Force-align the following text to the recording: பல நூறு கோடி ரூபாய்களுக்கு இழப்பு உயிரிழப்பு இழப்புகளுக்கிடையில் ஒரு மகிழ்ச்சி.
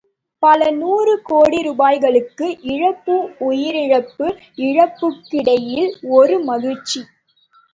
பல 0.43 0.69
நூறு 0.75 1.21
கோடி 1.21 1.61
ரூபாய்களுக்கு 1.61 2.47
இழப்பு 2.67 3.15
உயிரிழப்பு 3.49 4.27
இழப்புகளுக்கிடையில் 4.63 5.89
ஒரு 6.13 6.37
மகிழ்ச்சி. 6.43 7.01